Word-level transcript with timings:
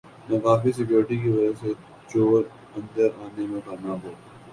ناکافی 0.29 0.71
سیکورٹی 0.71 1.17
کی 1.17 1.29
وجہ 1.29 1.53
سےچور 1.61 2.41
اندر 2.75 3.07
آنے 3.23 3.43
میں 3.47 3.61
کامیاب 3.65 3.97
ہوگئے 3.97 4.15